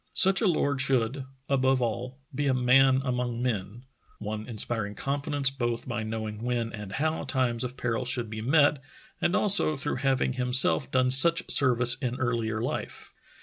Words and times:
Such 0.15 0.41
a 0.41 0.47
lord 0.47 0.81
should, 0.81 1.25
above 1.47 1.79
all, 1.79 2.17
be 2.33 2.47
a 2.47 2.55
man 2.55 3.03
among 3.05 3.39
men— 3.39 3.83
one 4.17 4.47
inspiring 4.47 4.95
confidence 4.95 5.51
both 5.51 5.87
by 5.87 6.01
knowing 6.01 6.41
when 6.41 6.73
and 6.73 6.93
how 6.93 7.23
times 7.25 7.63
of 7.63 7.77
peril 7.77 8.05
should 8.05 8.27
be 8.27 8.41
met 8.41 8.81
and 9.21 9.35
also 9.35 9.77
through 9.77 9.97
having 9.97 10.33
himself 10.33 10.89
done 10.89 11.11
such 11.11 11.43
service 11.51 11.97
in 12.01 12.15
earlier 12.15 12.59
life. 12.59 13.13